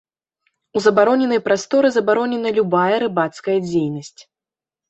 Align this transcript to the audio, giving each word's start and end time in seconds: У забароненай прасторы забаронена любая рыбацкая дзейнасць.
У 0.79 0.81
забароненай 0.85 1.41
прасторы 1.47 1.87
забаронена 1.97 2.55
любая 2.57 2.95
рыбацкая 3.05 3.57
дзейнасць. 3.67 4.21